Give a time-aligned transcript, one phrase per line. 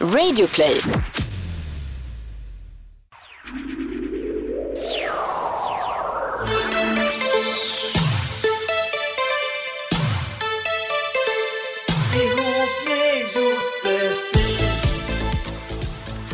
[0.00, 0.80] Radio play.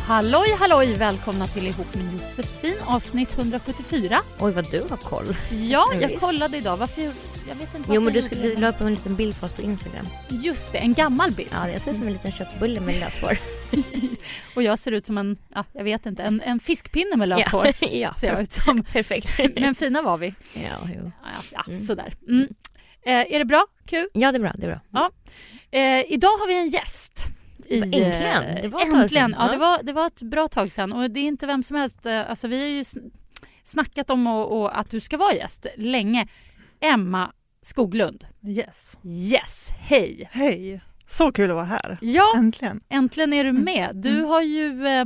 [0.06, 4.18] Halloj halloj, välkomna till Ihop med Josefin avsnitt 174.
[4.40, 5.36] Oj vad du har koll.
[5.50, 6.20] Ja, jag visst.
[6.20, 6.76] kollade idag.
[6.76, 7.02] Varför?
[7.48, 9.52] Jag vet inte Jo men du, gjorde du la upp en liten bild på oss
[9.52, 10.06] på Instagram.
[10.28, 11.48] Just det, en gammal bild.
[11.52, 13.38] Ja, jag ser ut som en liten köttbulle med löshår.
[14.56, 17.48] Och jag ser ut som en, ja, jag vet inte, en, en fiskpinne med löst
[17.48, 17.66] hår.
[17.80, 18.14] ja.
[18.14, 18.84] Ser jag ut som.
[18.92, 19.40] Perfekt.
[19.60, 20.34] Men fina var vi.
[20.54, 21.12] ja, jo.
[21.22, 21.80] Ja, ja, Mm.
[21.80, 22.14] sådär.
[22.28, 22.48] Mm.
[23.04, 23.66] Eh, är det bra?
[23.86, 24.08] Kul?
[24.12, 24.52] ja, det är bra.
[24.58, 25.10] Det är bra.
[25.70, 27.26] Eh, idag har vi en gäst.
[27.66, 28.42] I, Äntligen.
[28.42, 29.34] eh, Det var äntligen.
[29.38, 29.52] Ja, Ja.
[29.52, 30.92] det, var, det var ett bra tag sedan.
[30.92, 32.06] Och det är inte vem som helst.
[32.06, 33.10] eh, Alltså, vi har ju sn-
[33.64, 36.26] snackat om och, och att du ska vara gäst länge.
[36.80, 38.24] Emma Skoglund.
[38.46, 38.98] Yes.
[39.04, 40.28] Yes, hej!
[40.32, 40.80] Hej!
[41.12, 41.98] Så kul att vara här.
[42.00, 42.80] Ja, Äntligen.
[42.88, 43.90] äntligen är du med.
[43.96, 44.24] Du Mm.
[44.24, 45.04] har ju eh,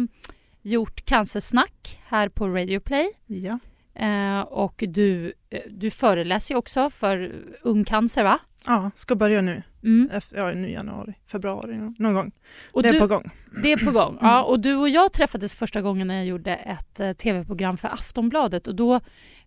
[0.62, 3.08] gjort Cancersnack här på Radio Play.
[3.26, 3.58] Ja.
[3.94, 7.32] Eh, och du, eh, du föreläser ju också för
[7.62, 8.38] Ung Cancer, va?
[8.66, 9.62] ja, ska börja nu.
[9.84, 10.10] Mm.
[10.34, 12.32] Ja, nu januari, februari någon gång.
[12.72, 13.31] Och det är du, på gång.
[13.62, 14.19] Det är på gång.
[14.20, 17.88] Ja, och du och jag träffades första gången när jag gjorde ett eh, tv-program för
[17.88, 19.00] Aftonbladet och då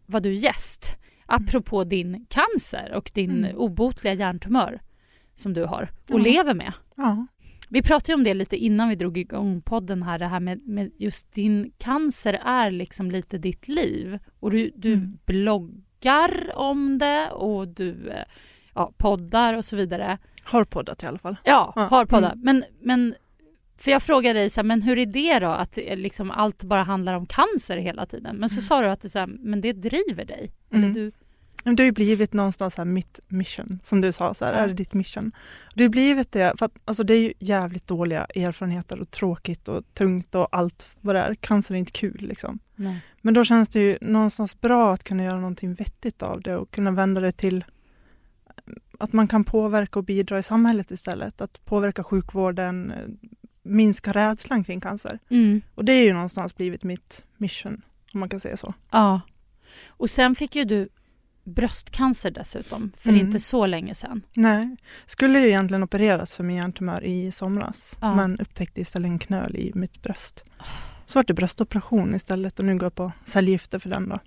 [0.06, 0.96] var du gäst.
[1.26, 3.58] Apropå din cancer och din Mm.
[3.58, 4.80] obotliga hjärntumör
[5.40, 6.24] som du har och Ja.
[6.24, 6.74] lever med.
[6.96, 7.28] Ja.
[7.70, 10.92] Vi pratade om det lite innan vi drog igång podden här, det här med, med
[10.98, 14.20] just din cancer är liksom lite ditt liv.
[14.40, 15.18] Och du, du Mm.
[15.26, 18.24] bloggar om det och du eh,
[18.76, 20.18] ja, poddar och så vidare.
[20.44, 21.36] Har poddat i alla fall.
[21.44, 22.32] Ja, Ja, har poddar.
[22.32, 22.40] mm.
[22.44, 23.16] Men, men
[23.78, 26.64] för jag frågade dig så här, men hur är det då att eh, liksom allt
[26.64, 28.36] bara handlar om cancer hela tiden?
[28.36, 28.62] Men så Mm.
[28.62, 30.52] sa du att det, så här, men det driver dig.
[30.72, 30.94] Eller Mm.
[30.94, 31.12] du,
[31.64, 34.74] det har ju blivit någonstans här mitt mission, som du sa, så här, är det
[34.74, 35.32] ditt mission?
[35.76, 39.12] Det har ju blivit det, för att alltså, det är ju jävligt dåliga erfarenheter och
[39.12, 41.36] tråkigt och tungt och allt vad det är.
[41.36, 42.60] Cancer är inte kul liksom.
[42.76, 43.02] nej.
[43.22, 46.72] Men då känns det ju någonstans bra att kunna göra någonting vettigt av det och
[46.72, 47.66] kunna vända det till
[49.00, 51.42] att man kan påverka och bidra i samhället istället.
[51.42, 53.30] Att påverka sjukvården, eh,
[53.64, 55.20] minska rädslan kring cancer.
[55.30, 55.62] Mm.
[55.76, 57.82] Och det är ju någonstans blivit mitt mission,
[58.14, 58.74] om man kan säga så.
[58.92, 59.22] Ja.
[59.88, 60.90] Och sen fick ju du
[61.50, 63.26] bröstcancer dessutom för Mm.
[63.26, 64.22] inte så länge sedan.
[64.34, 68.16] Nej, skulle ju egentligen opereras för min hjärntumör i somras, Ja.
[68.16, 70.44] men upptäckte istället en knöl i mitt bröst.
[71.06, 74.20] Så var det bröstoperation istället och nu går jag på cellgifter för den då.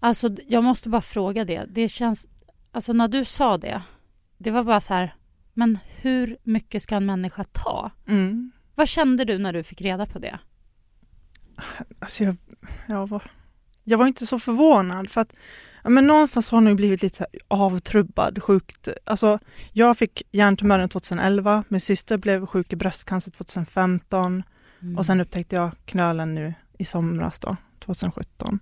[0.00, 1.64] Alltså d- jag måste bara fråga det.
[1.68, 2.28] Det känns,
[2.72, 3.82] alltså när du sa det,
[4.38, 5.14] det var bara så här,
[5.54, 7.90] men hur mycket ska en människa ta?
[8.08, 8.52] Mm.
[8.74, 10.38] Vad kände du när du fick reda på det?
[11.98, 12.36] Alltså jag,
[12.88, 13.22] jag, var,
[13.84, 15.34] jag var inte så förvånad för att
[15.84, 18.88] ja, men någonstans har hon ju blivit lite avtrubbad, sjukt.
[19.04, 19.38] Alltså,
[19.72, 24.42] jag fick hjärntumören 2011, min syster blev sjuk i bröstcancer 2015
[24.82, 24.98] Mm.
[24.98, 28.58] och sen upptäckte jag knölen nu i somras då, 2017.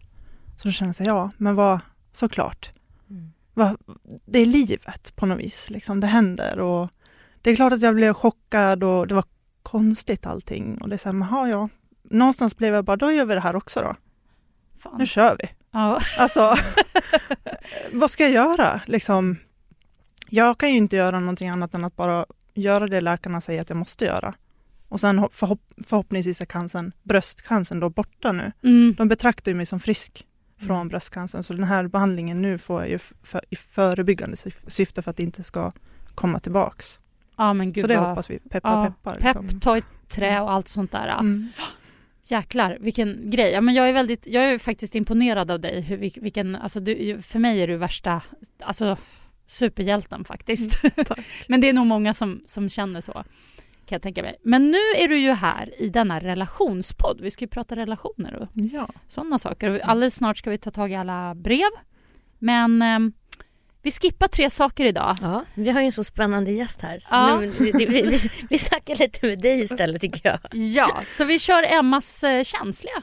[0.56, 1.80] Så då kände jag ja, men vad,
[2.12, 2.70] såklart.
[3.10, 3.32] Mm.
[3.54, 3.76] Vad,
[4.26, 6.90] det är livet på något vis, liksom, det händer och
[7.42, 9.24] det är klart att jag blev chockad och det var
[9.62, 11.68] konstigt allting och det är så här, men, ja, ja.
[12.02, 13.94] Någonstans blev jag bara, då gör vi det här också då.
[14.78, 14.98] Fan.
[14.98, 15.48] Nu kör vi.
[15.70, 16.00] Ja.
[16.18, 16.54] Alltså,
[17.92, 18.80] vad ska jag göra?
[18.86, 19.36] Liksom,
[20.28, 23.70] jag kan ju inte göra någonting annat än att bara göra det läkarna säger att
[23.70, 24.34] jag måste göra.
[24.88, 28.52] Och sen hopp- förhopp förhoppningsvis är cancern, bröstcancern då borta nu.
[28.62, 28.94] Mm.
[28.98, 30.24] De betraktar ju mig som frisk
[30.66, 35.02] från bröstcancern så den här behandlingen nu får jag ju för, i förebyggande syf- syfte
[35.02, 35.72] för att det inte ska
[36.14, 37.00] komma tillbaks.
[37.36, 38.08] Ja men gud så det vad...
[38.08, 39.20] hoppas vi, peppar ja, peppar.
[39.20, 39.60] Pepp, liksom.
[39.60, 41.08] ta i trä och allt sånt där.
[41.08, 41.48] Mm.
[42.30, 43.52] Jäklar, vilken grej.
[43.52, 45.80] Ja, men jag är väldigt, jag är faktiskt imponerad av dig.
[45.80, 48.22] Hur, vil- vilken, alltså du, för mig är du värsta,
[48.62, 48.96] alltså
[49.46, 50.80] superhjälten faktiskt.
[51.06, 51.20] tack.
[51.48, 53.12] Men det är nog många som, som känner så.
[53.12, 54.36] Kan jag tänka mig.
[54.42, 57.20] Men nu är du ju här i denna relationspodd.
[57.20, 58.88] Vi ska ju prata relationer och Ja.
[59.06, 59.80] sådana saker.
[59.84, 61.70] Alldeles snart ska vi ta tag i alla brev.
[62.38, 63.12] Men ehm,
[63.82, 65.16] vi skippar tre saker idag.
[65.22, 66.98] Ja, vi har ju en så spännande gäst här.
[67.00, 67.40] Så Ja.
[67.40, 68.18] nu, vi, vi,
[68.50, 70.38] vi, snackar lite med dig istället tycker jag.
[70.52, 73.02] Ja, så vi kör Emmas eh, känsliga.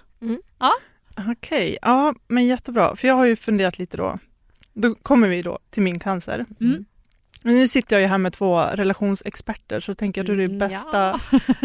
[1.31, 2.95] Okej, ja men jättebra.
[2.95, 4.19] För jag har ju funderat lite då.
[4.73, 6.45] Då kommer vi då till min cancer.
[6.61, 6.85] Mm.
[7.41, 10.47] Men nu sitter jag ju här med två relationsexperter så tänker jag att det är
[10.47, 11.19] det Mm, bästa.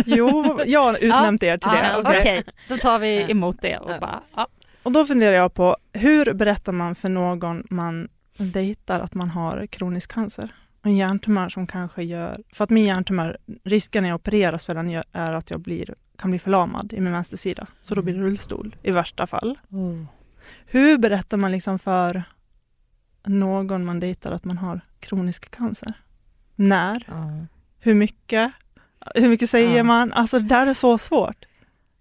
[0.07, 1.91] Jo, jag har utnämnt er till det.
[1.93, 2.19] Ja, okej.
[2.19, 3.99] Okej, då tar vi emot det och Ja.
[4.01, 4.23] bara...
[4.37, 4.49] Ja.
[4.83, 9.67] Och då funderar jag på, hur berättar man för någon man dejtar att man har
[9.67, 10.55] kronisk cancer?
[10.83, 15.03] En hjärntumör som kanske gör, för att min hjärntumör, risken när jag opereras för den
[15.13, 17.67] är att jag blir, kan bli förlamad i min vänstersida.
[17.81, 19.59] Så då blir det rullstol i värsta fall.
[20.67, 22.23] Hur berättar man liksom för
[23.25, 25.93] någon man dejtar att man har kronisk cancer?
[26.57, 27.05] När?
[27.09, 27.47] Ja.
[27.79, 28.53] Hur mycket?
[29.15, 29.83] Hur mycket säger Ja.
[29.83, 30.13] man?
[30.13, 31.45] Alltså det där är så svårt.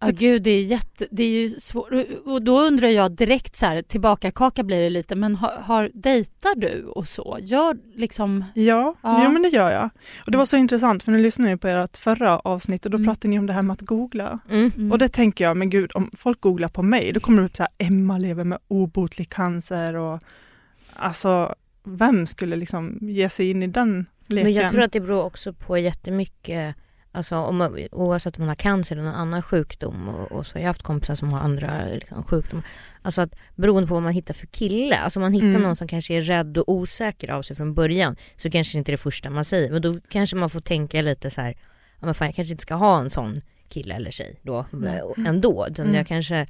[0.02, 1.90] Ja, gud, det är, jätte, det är ju svårt.
[2.26, 5.92] Och då undrar jag direkt så här, tillbaka kaka blir det lite, men har, har,
[5.94, 7.38] dejtar du och så?
[7.42, 8.46] Gör liksom...
[8.54, 9.22] Ja, Ja.
[9.26, 9.90] Jo, men det gör jag.
[10.26, 12.98] Och det var så intressant för nu lyssnade jag på ert förra avsnitt och då
[12.98, 13.08] Mm.
[13.08, 14.40] pratade ni om det här med att googla.
[14.50, 14.72] Mm.
[14.78, 14.92] Mm.
[14.92, 17.56] Och det tänker jag, men gud om folk googlar på mig då kommer det upp
[17.56, 20.20] så här Emma lever med obotlig cancer och
[20.96, 24.44] alltså vem skulle liksom ge sig in i den leken?
[24.44, 26.76] Men jag tror att det beror också på jättemycket
[27.12, 30.58] Alltså om man, oavsett om man har cancer eller någon annan sjukdom och, och så.
[30.58, 32.66] Jag har haft kompisar som har andra liksom, sjukdomar.
[33.02, 34.98] Alltså att beroende på vad man hittar för kille.
[34.98, 35.62] Alltså om man hittar Mm.
[35.62, 38.90] någon som kanske är rädd och osäker av sig från början så kanske det inte
[38.92, 39.72] är det första man säger.
[39.72, 41.56] Men då kanske man får tänka lite så här,
[42.00, 45.02] ja men fan jag kanske inte ska ha en sån kille eller tjej då Nej.
[45.28, 45.68] ändå.
[45.70, 45.98] Utan Mm.
[45.98, 46.46] jag kanske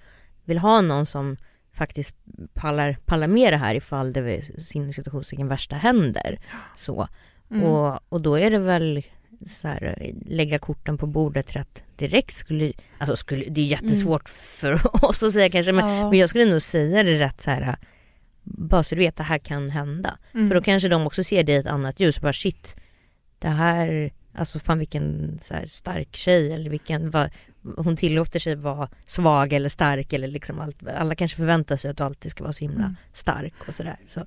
[0.46, 1.38] vill ha någon som
[1.74, 2.16] faktiskt
[2.54, 6.40] pallar, pallar med det här ifall det sin situationstecken värsta händer.
[6.78, 7.08] Så.
[7.52, 7.64] Mm.
[7.64, 9.04] Och, och då är det väl
[9.46, 15.06] så här, lägga korten på bordet rätt direkt skulle, alltså skulle, det är jättesvårt för
[15.06, 16.10] oss att säga kanske men, Ja.
[16.10, 17.76] men jag skulle nog säga det rätt så här
[18.44, 20.18] bara så du vet det här kan hända.
[20.34, 20.48] Mm.
[20.48, 22.76] För då kanske de också ser det i ett annat ljus, bara shit
[23.40, 27.30] det här, alltså fan vilken så här, stark tjej eller vilken, vad,
[27.78, 31.98] hon tillåter sig vara svag eller stark eller liksom allt, alla kanske förväntar sig att
[31.98, 32.96] du alltid ska vara så himla Mm.
[33.14, 33.98] stark och sådär.
[34.14, 34.26] Så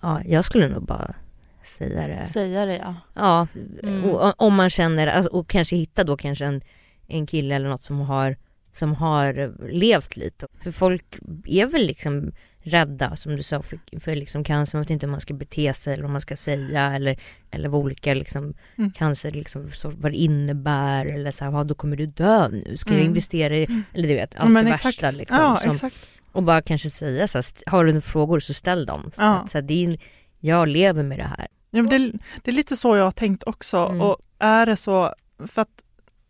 [0.00, 1.14] ja, jag skulle nog bara
[1.64, 2.24] säga det.
[2.24, 2.94] Säga det, ja.
[3.14, 3.46] Ja,
[3.82, 4.04] Mm.
[4.04, 6.60] och, om man känner, alltså, och kanske hitta då kanske en,
[7.08, 8.36] en kille eller något som har,
[8.72, 10.46] som har levt lite.
[10.60, 11.04] För folk
[11.46, 12.32] är väl liksom
[12.64, 15.74] rädda som du sa för, för liksom cancer, man vet inte hur man ska bete
[15.74, 17.16] sig eller vad man ska säga eller,
[17.50, 18.92] eller vad olika liksom, Mm.
[18.92, 22.76] cancer liksom, så, vad det innebär eller så här, "Ja, då kommer du dö nu,
[22.76, 23.08] ska jag Mm.
[23.08, 23.82] investera i, Mm.
[23.94, 25.02] eller du vet, allt Ja, men det exakt.
[25.02, 25.36] värsta liksom.
[25.64, 25.90] Ja, som,
[26.32, 29.10] och bara kanske säga så här, har du frågor så ställ dem.
[29.16, 29.38] För Ja.
[29.38, 29.98] att, så här, det är,
[30.44, 31.46] jag lever med det här.
[31.70, 33.76] Ja, men det, det är lite så jag har tänkt också.
[33.76, 34.00] Mm.
[34.00, 35.14] Och är det så,
[35.46, 35.82] för att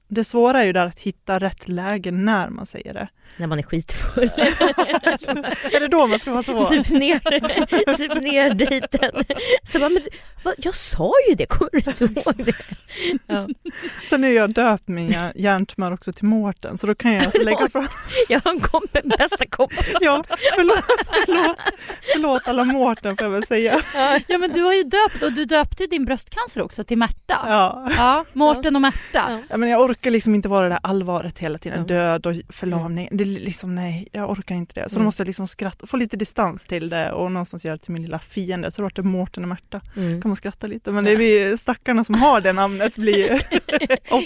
[0.09, 3.09] det svåra är ju där att hitta rätt läge när man säger det.
[3.37, 4.25] När man är skitfull.
[5.73, 6.59] är det då man ska vara så?
[6.59, 7.21] Sup ner,
[7.97, 9.25] sup ner dejten.
[9.65, 10.03] Så bara, men,
[10.43, 12.55] vad, jag sa ju det, kommer du inte ihåg det?
[13.27, 13.49] Ja.
[14.09, 17.43] Sen är jag döpt min hjär- hjärntumör också till Mårten så då kan jag alltså
[17.43, 17.87] lägga fram,
[18.29, 19.93] Jag har en kompis, bästa kompis.
[20.01, 20.25] ja,
[20.57, 20.85] förlåt,
[21.27, 21.57] förlåt,
[22.13, 23.81] förlåt alla Mårten får jag väl säga.
[24.27, 27.39] Ja, men du har ju döpt, och du döpte din bröstcancer också till Märta.
[27.47, 27.89] Ja.
[27.97, 29.41] Ja, Mårten och Märta.
[29.51, 31.85] Ja, men jag orkar liksom inte vara det där allvaret hela tiden, Ja.
[31.95, 33.09] död och förlamning.
[33.25, 34.89] Det liksom, nej, jag orkar inte det.
[34.89, 35.05] Så då Mm.
[35.05, 38.03] måste jag liksom skratta, få lite distans till det och någonstans göra det till min
[38.03, 38.71] lilla fiende.
[38.71, 39.81] Så då vart det Mårten och Märta.
[39.97, 40.23] Mm.
[40.23, 40.91] kan man skratta lite.
[40.91, 43.31] Men det vi stackarna som har det namnet blir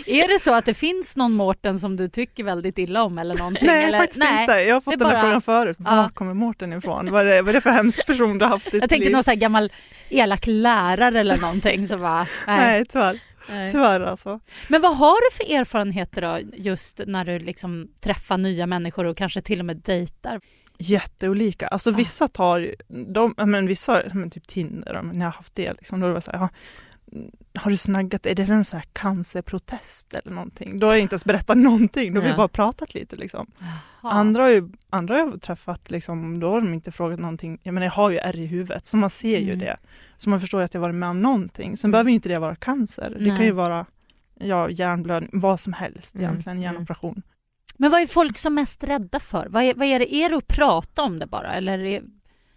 [0.06, 3.34] Är det så att det finns någon Mårten som du tycker väldigt illa om eller
[3.38, 3.66] någonting?
[3.66, 3.98] Nej, eller?
[3.98, 4.52] faktiskt inte.
[4.52, 5.76] Jag har fått den här bara- frågan förut.
[5.84, 5.96] Ja.
[5.96, 7.10] Var kommer Mårten ifrån?
[7.10, 9.04] Vad är, vad är det för hemsk person du har haft i Jag ditt tänkte
[9.04, 9.12] liv?
[9.12, 9.72] någon så här gammal
[10.08, 12.56] elak lärare eller någonting som bara, nej.
[12.58, 13.20] Nej, tyvärr.
[13.50, 13.72] Nej.
[13.72, 14.40] Tyvärr alltså.
[14.68, 19.16] Men vad har du för erfarenheter då just när du liksom träffar nya människor och
[19.16, 20.40] kanske till och med dejtar?
[20.78, 21.68] Jätteolika.
[21.68, 22.74] Alltså vissa tar
[23.12, 26.20] de, men vissa, men typ Tinder, när jag har haft det liksom, då är det
[26.20, 26.48] så här, ja,
[27.60, 30.78] har du snaggat, är det en så här cancerprotest eller någonting?
[30.78, 32.36] Då har jag inte ens berättat någonting, då har vi Ja.
[32.36, 33.46] bara pratat lite liksom.
[34.12, 37.58] Andra har ju andra har jag träffat, liksom, då har de inte frågat någonting.
[37.62, 39.58] Jag menar jag har ju ärr i huvudet så man ser ju Mm.
[39.58, 39.76] det.
[40.16, 41.76] Så man förstår att jag varit med om någonting.
[41.76, 41.92] Sen Mm.
[41.92, 43.16] behöver ju inte det vara cancer.
[43.18, 43.36] Det Nej.
[43.36, 43.86] kan ju vara
[44.40, 46.24] ja, hjärnblödning, vad som helst Mm.
[46.24, 46.62] egentligen, Mm.
[46.72, 47.22] hjärnoperation.
[47.76, 49.46] Men vad är folk som mest rädda för?
[49.50, 50.14] Vad är, vad är det?
[50.14, 51.54] Är det att prata om det bara?
[51.54, 52.02] Eller är,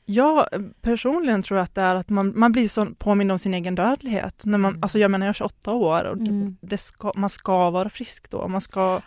[0.06, 0.46] Jag
[0.82, 4.44] personligen tror att det är att man, man blir så påmind om sin egen dödlighet.
[4.46, 4.84] När man, Mm.
[4.84, 6.58] Alltså jag menar jag är 28 år och det- Mm.
[6.62, 8.48] det ska, man ska vara frisk då.
[8.48, 9.02] Man ska,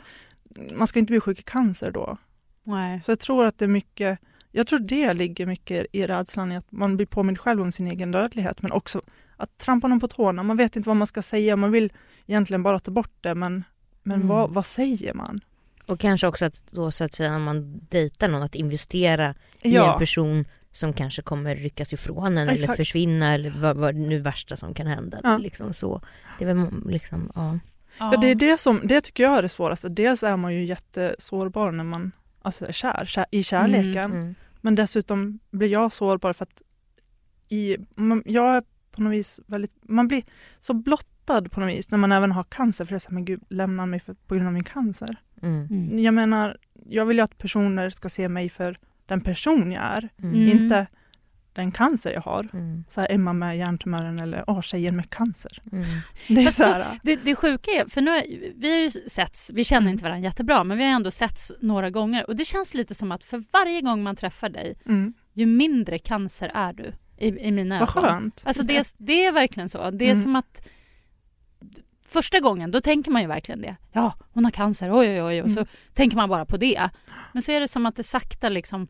[0.74, 2.16] man ska inte bli sjuk i cancer då.
[2.64, 3.00] Nej.
[3.00, 4.18] Så jag tror att det är mycket
[4.54, 7.86] jag tror det ligger mycket i rädslan i att man blir påmind själv om sin
[7.86, 9.00] egen dödlighet men också
[9.36, 10.42] att trampa någon på tårna.
[10.42, 11.92] Man vet inte vad man ska säga, man vill
[12.26, 13.64] egentligen bara ta bort det men,
[14.02, 14.28] men Mm.
[14.28, 15.38] vad, vad säger man?
[15.86, 19.74] Och kanske också att då så att säga när man dejtar någon att investera i
[19.74, 19.92] Ja.
[19.92, 24.56] en person som kanske kommer ryckas ifrån en eller försvinna eller vad, vad nu värsta
[24.56, 25.20] som kan hända.
[25.22, 25.38] Ja.
[25.38, 26.00] Liksom så.
[26.38, 27.58] Det är väl liksom, ja.
[27.98, 29.88] Ja, det är det som, det tycker jag är det svåraste.
[29.88, 34.12] Dels är man ju jättesårbar när man alltså, är kär, kär i kärleken.
[34.12, 34.34] Mm.
[34.60, 36.62] Men dessutom blir jag sårbar för att
[37.48, 40.22] i, man, jag är på något vis väldigt, man blir
[40.60, 42.84] så blottad på något vis när man även har cancer.
[42.84, 45.16] För det är så här, men gud, lämnar mig för, på grund av min cancer.
[45.42, 45.66] Mm.
[45.70, 45.98] Mm.
[45.98, 46.56] Jag menar,
[46.86, 50.08] jag vill ju att personer ska se mig för den person jag är.
[50.18, 50.34] Mm.
[50.34, 50.48] Mm.
[50.48, 50.86] Inte
[51.52, 52.48] den cancer jag har.
[52.52, 52.84] Mm.
[52.88, 55.62] Så här Emma med hjärntumören eller åh, tjejen med cancer.
[55.72, 55.84] Mm.
[56.28, 58.22] Det är så så- här, Det, det sjuka är, för nu har,
[58.56, 61.90] vi har ju setts, vi känner inte varandra jättebra men vi har ändå setts några
[61.90, 65.46] gånger och det känns lite som att för varje gång man träffar dig mm, ju
[65.46, 68.02] mindre cancer är du i, i mina vad ögon.
[68.10, 68.42] skönt.
[68.46, 69.90] Alltså det, är- det är verkligen så.
[69.90, 70.22] Det är Mm.
[70.22, 70.68] som att
[72.06, 73.76] första gången då tänker man ju verkligen det.
[73.92, 75.68] Ja, hon har cancer, oj oj oj och så Mm.
[75.94, 76.90] tänker man bara på det.
[77.32, 78.88] Men så är det som att det sakta liksom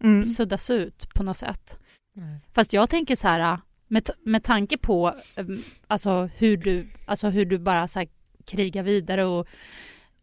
[0.00, 0.24] Mm.
[0.24, 1.78] suddas ut på något sätt.
[2.16, 2.38] Mm.
[2.54, 7.44] Fast jag tänker så här med, med tanke på um, alltså hur du, alltså hur
[7.44, 8.08] du bara så här
[8.46, 9.48] krigar vidare och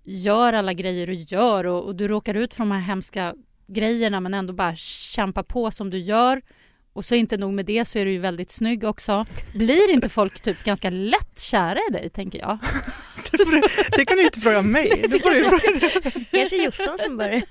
[0.03, 3.35] gör alla grejer du gör och, och du råkar ut för de här hemska
[3.67, 6.41] grejerna men ändå bara kämpa på som du gör.
[6.93, 9.25] Och så inte nog med det så är du ju väldigt snygg också.
[9.55, 12.57] Blir inte folk typ ganska lätt kära i dig tänker jag?
[13.31, 15.07] Det, det kan du inte fråga mig.
[15.11, 15.89] Det får du fråga
[16.31, 17.43] Kanske Jossan som börjar.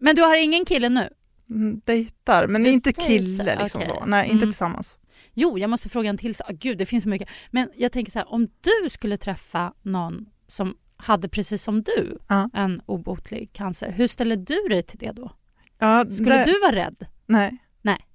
[0.00, 1.08] Men du har ingen kille nu?
[1.50, 3.94] Mm, dejtar, men Du inte dejtar, kille liksom okej.
[3.98, 4.04] så.
[4.06, 4.48] Nej, inte Mm.
[4.48, 4.98] tillsammans.
[5.34, 6.50] Jo, jag måste fråga en till sak.
[6.50, 7.28] Gud, det finns så mycket.
[7.50, 12.18] Men jag tänker så här, om du skulle träffa någon som hade precis som du
[12.28, 12.50] Ja.
[12.54, 15.32] en obotlig cancer, hur ställer du dig till det då?
[15.78, 17.06] Ja, Skulle det, du vara rädd?
[17.26, 17.56] Nej.
[17.82, 18.06] Nej.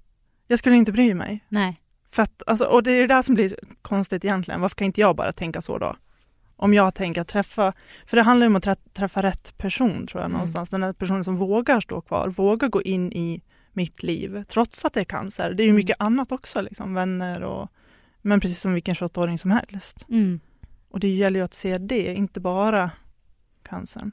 [0.46, 1.44] Jag skulle inte bry mig.
[1.48, 1.80] Nej.
[2.10, 4.60] För att, alltså, och det är det där som blir konstigt egentligen.
[4.60, 5.96] Varför kan inte jag bara tänka så då?
[6.56, 7.72] Om jag tänker att träffa,
[8.06, 10.32] för det handlar ju om att trä- träffa rätt person tror jag Mm.
[10.32, 10.70] någonstans.
[10.70, 14.92] Den här personen som vågar stå kvar, vågar gå in i mitt liv trots att
[14.92, 15.54] det är cancer.
[15.54, 15.76] Det är ju Mm.
[15.76, 17.68] mycket annat också, liksom, vänner och
[18.22, 20.06] men precis som vilken 28-åring som helst.
[20.08, 20.40] Mm.
[20.90, 22.90] Och det gäller ju att se det, inte bara
[23.68, 24.12] cancern.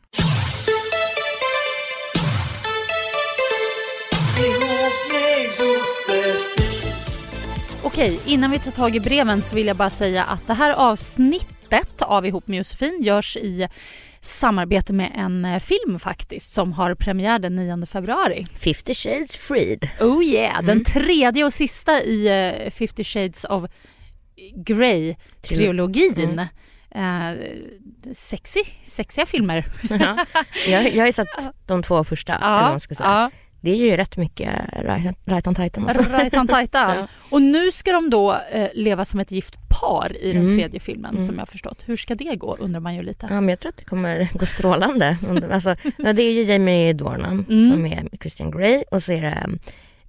[7.84, 10.72] Okej, innan vi tar tag i breven så vill jag bara säga att det här
[10.74, 11.53] avsnittet
[12.04, 13.68] av Ihop med Josefin görs i
[14.22, 18.48] samarbete med en eh, film faktiskt som har premiär den 9 februari.
[18.60, 19.90] 50 shades freed.
[20.00, 20.84] Oh yeah, den Mm.
[20.84, 22.30] tredje och sista i
[22.66, 23.64] uh, 50 shades of
[24.56, 26.48] Grey-trilogin.
[26.96, 27.34] Eh,
[28.14, 29.66] sexy, sexiga filmer.
[29.90, 30.26] Ja.
[30.68, 31.28] Jag, jag har ju sett
[31.66, 32.36] de två första.
[32.36, 33.10] eller vad man ska säga.
[33.10, 33.32] ja.
[33.64, 34.50] Det är ju rätt mycket
[34.82, 36.02] right, right on titan alltså.
[36.12, 36.98] Rajtan tajtan.
[36.98, 37.08] Ja.
[37.30, 40.58] Och nu ska de då eh, leva som ett gift par i den Mm.
[40.58, 41.26] tredje filmen Mm.
[41.26, 41.84] som jag förstått.
[41.86, 43.28] Hur ska det gå undrar man ju lite.
[43.30, 45.18] Ja, men jag tror att det kommer gå strålande.
[45.52, 47.72] Alltså, det är ju Jamie Dornan Mm.
[47.72, 49.48] som är Christian Grey och så är det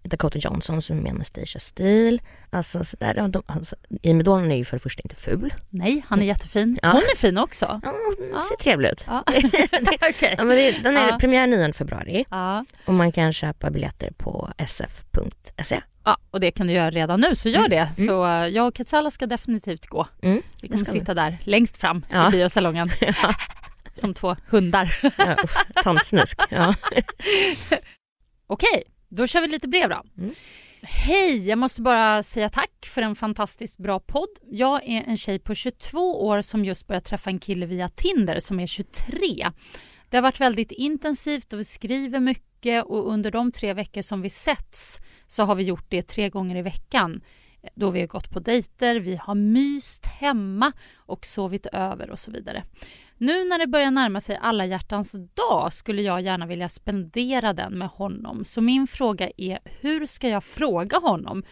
[0.05, 2.19] Dakota Johnson som är Anastasia Steele.
[2.51, 5.55] Alltså, så där, ja, de, alltså, Jamie Dornan är ju för det första inte ful.
[5.71, 6.79] Nej, han är jättefin.
[6.83, 6.89] Ja.
[6.93, 7.81] Hon är fin också.
[7.83, 8.41] Ja, hon Ja.
[8.41, 9.05] ser trevlig ut.
[9.07, 9.25] Ja.
[10.37, 11.19] Ja, men det, den är Ja.
[11.19, 12.65] premiär 9 februari Ja.
[12.87, 15.81] och man kan köpa biljetter på sf.se.
[16.05, 17.71] ja, och det kan du göra redan nu, så gör Mm.
[17.71, 17.77] det.
[17.77, 18.09] Mm.
[18.09, 20.07] Så eh, jag och Katsala ska definitivt gå.
[20.23, 22.29] Mm, Vi kommer sitta där längst fram Ja.
[22.29, 23.35] i biosalongen Ja,
[23.95, 24.99] som två hundar.
[25.19, 26.41] ja, usch, tantsnusk.
[26.51, 26.75] Ja.
[28.47, 28.83] Okej,
[29.17, 30.03] då kör vi lite brev då.
[30.19, 30.35] Mm.
[30.83, 34.29] Hej, jag måste bara säga tack för en fantastiskt bra podd.
[34.51, 38.41] Jag är en tjej på 22 år som just börjat träffa en kille via Tinder
[38.41, 39.51] som är 23.
[40.11, 44.23] Det har varit väldigt intensivt och vi skriver mycket och under de tre veckor som
[44.23, 47.21] vi setts så har vi gjort det tre gånger i veckan.
[47.75, 52.31] Då vi har gått på dejter, vi har myst hemma och sovit över och så
[52.31, 52.65] vidare.
[53.19, 57.79] Nu när det börjar närma sig alla hjärtans dag skulle jag gärna vilja spendera den
[57.79, 58.45] med honom.
[58.45, 61.45] Så min fråga är, hur ska jag fråga honom?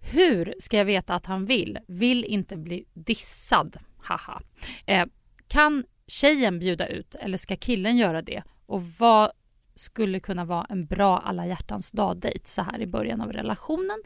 [0.00, 1.78] Hur ska jag veta att han vill?
[1.88, 3.76] Vill inte bli dissad.
[3.98, 4.42] Haha.
[4.86, 5.06] Eh,
[5.48, 8.42] kan tjejen bjuda ut eller ska killen göra det?
[8.66, 9.30] Och vad
[9.74, 14.02] skulle kunna vara en bra alla hjärtans dag-dejt så här i början av relationen?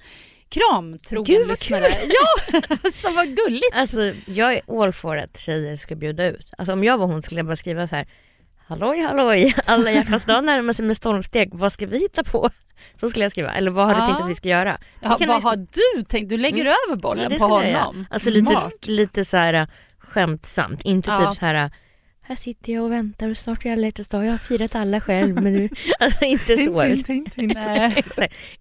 [0.54, 1.88] Kram, trogen Gud, vad lyssnare.
[2.08, 2.60] Ja,
[2.92, 3.74] så vad gulligt.
[3.74, 6.50] Alltså jag är all for att tjejer ska bjuda ut.
[6.58, 8.06] Alltså om jag var hon skulle jag bara skriva så här.
[8.66, 12.50] Halloj halloj, alla hjärtans dag närmar sig med stormsteg, vad ska vi hitta på?
[13.00, 14.06] Så skulle jag skriva, eller vad har du Ja.
[14.06, 14.78] tänkt att vi ska göra?
[15.00, 15.56] Ja, vad vi- har
[15.96, 16.28] du tänkt?
[16.28, 16.74] Du lägger Mm.
[16.88, 18.04] över bollen Ja, det på honom.
[18.10, 18.86] Alltså lite, Smart.
[18.86, 19.68] lite så här
[19.98, 21.18] skämtsamt, inte Ja.
[21.32, 21.70] typ så här
[22.26, 24.24] här sitter jag och väntar och snart är alla hjärtans dag.
[24.26, 25.68] Jag har firat alla själv men nu,
[26.00, 26.84] alltså inte så.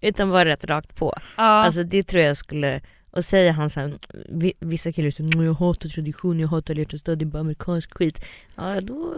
[0.00, 1.14] Utan bara rätt rakt på.
[1.36, 1.42] Ja.
[1.42, 2.80] Alltså det tror jag skulle,
[3.10, 3.92] och säger han så här,
[4.28, 7.26] vi- vissa killar säger "Nej, jag hatar tradition, jag hatar alla hjärtans dag, det är
[7.26, 8.24] bara amerikansk skit.
[8.56, 8.94] Ja då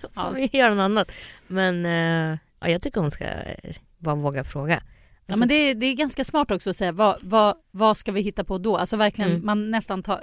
[0.00, 0.30] får Ja.
[0.30, 1.12] vi göra något annat.
[1.46, 4.74] Men eh, ja, jag tycker hon ska eh, bara våga fråga.
[4.74, 4.80] Ja,
[5.26, 8.12] Alltså, men det, är- det är ganska smart också att säga vad, vad, vad ska
[8.12, 8.76] vi hitta på då?
[8.76, 9.46] Alltså verkligen, Mm.
[9.46, 10.22] man nästan tar,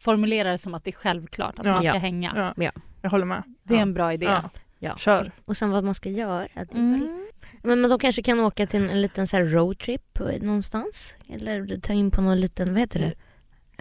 [0.00, 1.72] formulerar det som att det är självklart att Ja.
[1.72, 1.98] man ska Ja.
[2.00, 2.52] hänga.
[2.56, 3.42] Ja, jag håller med.
[3.62, 3.82] Det är ja.
[3.82, 4.26] en bra idé.
[4.26, 4.50] Ja.
[4.78, 4.96] ja.
[4.96, 5.30] Kör.
[5.44, 6.46] Och sen vad man ska göra.
[6.72, 7.28] Mm.
[7.62, 11.14] Men, men de kanske kan åka till en, en liten så här roadtrip eh, någonstans.
[11.28, 13.14] Eller ta in på någon liten, vad heter det?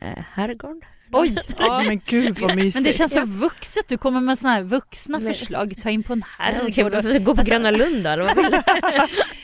[0.06, 0.86] Eh, herrgård?
[1.14, 1.38] Oj!
[1.58, 1.84] Ja.
[1.84, 2.76] Men gud vad mysigt.
[2.76, 5.74] Men det känns så vuxet, du kommer med såna här vuxna Men- förslag.
[5.82, 6.94] Ta in på en herrgård.
[6.94, 8.10] och- varför gå på Alltså- Gröna Lund då?
[8.10, 8.52] Eller vad vill?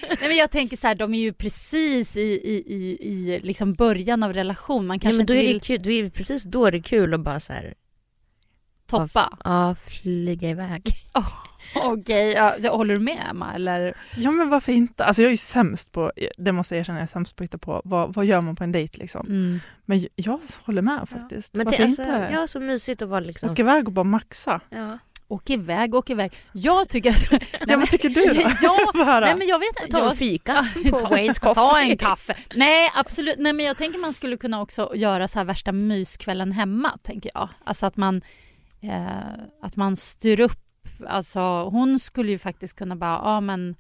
[0.10, 3.74] Nej, men jag tänker så här, de är ju precis i, i, i, i liksom
[3.74, 4.88] början av relation.
[4.88, 6.66] Man Nej, kanske men då inte är det vill kul, då är det precis då
[6.66, 7.74] är det kul att bara så här,
[8.88, 9.38] toppa.
[9.44, 10.94] ja, flyga iväg.
[11.76, 13.54] Okej, ja, så håller du med Emma?
[13.54, 13.98] Eller?
[14.18, 15.06] Ja men varför inte?
[15.06, 17.46] Alltså jag är ju sämst på, det måste jag erkänna, jag är sämst på att
[17.46, 19.26] hitta på vad, vad gör man på en dejt liksom.
[19.28, 19.60] Mm.
[19.86, 21.54] Men jag- håller med faktiskt.
[21.56, 22.30] Men varför det, alltså, inte?
[22.32, 23.50] ja, så mysigt att vara liksom.
[23.50, 24.60] Åka iväg och bara maxa.
[24.70, 24.98] Ja.
[25.30, 26.36] Åk iväg, åk iväg.
[26.52, 27.32] Jag tycker att...
[27.32, 28.42] Nej, Ja, vad tycker du då?
[28.62, 31.34] Ja, nej men jag vet Ta en jag, fika ta, Coffee.
[31.56, 32.36] ta en kaffe.
[32.56, 36.52] Nej absolut, nej men jag tänker man skulle kunna också göra så här värsta myskvällen
[36.52, 37.50] hemma tänker jag.
[37.64, 38.22] Alltså att man,
[38.82, 40.60] eh, att man styr upp,
[41.08, 43.76] alltså hon skulle ju faktiskt kunna bara, ja men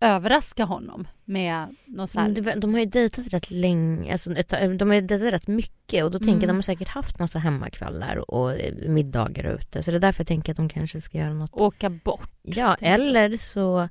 [0.00, 2.26] överraska honom med något så här.
[2.28, 4.30] Mm, det- De har ju dejtat rätt länge, alltså,
[4.78, 6.48] de har ju dejtat rätt mycket och då tänker jag Mm.
[6.48, 10.26] de har säkert haft massa hemmakvällar och eh, middagar ute så det är därför jag
[10.26, 11.50] tänker att de kanske ska göra något.
[11.52, 12.30] åka bort.
[12.42, 12.90] Ja, jag.
[12.92, 13.88] eller så,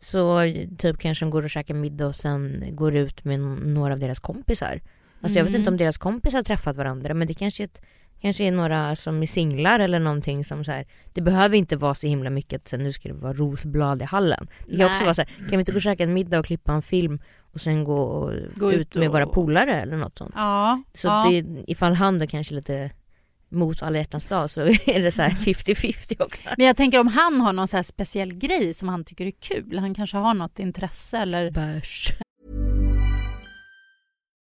[0.00, 0.40] så
[0.78, 4.20] typ kanske de går och käkar middag och sen går ut med några av deras
[4.20, 4.80] kompisar.
[5.22, 5.60] Alltså jag vet Mm.
[5.60, 7.82] inte om deras kompisar har träffat varandra men det kanske är, ett,
[8.20, 11.94] kanske är några som är singlar eller någonting som så här, det behöver inte vara
[11.94, 14.48] så himla mycket att nu ska det vara rosblad i hallen.
[14.68, 16.46] Det kan också vara så här, kan vi inte gå och käka en middag och
[16.46, 17.20] klippa en film
[17.52, 20.32] och sen gå, och, Gå ut ut med och- våra polare eller något sånt.
[20.34, 21.26] Ja, Så ja.
[21.30, 22.90] det, ifall han då kanske lite
[23.52, 26.40] mot alla hjärtans dag så är det så här 50-50 också.
[26.56, 29.78] Men jag tänker om han har någon så speciell grej som han tycker är kul.
[29.78, 31.50] Han kanske har något intresse eller...
[31.50, 32.12] Bärs.